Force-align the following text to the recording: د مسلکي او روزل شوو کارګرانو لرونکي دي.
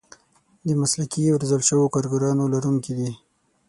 د 0.67 0.69
مسلکي 0.81 1.23
او 1.29 1.35
روزل 1.41 1.61
شوو 1.67 1.91
کارګرانو 1.93 2.43
لرونکي 2.53 2.93
دي. 2.99 3.09